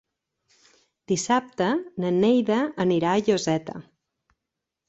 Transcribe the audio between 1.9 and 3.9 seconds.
na Neida anirà a Lloseta.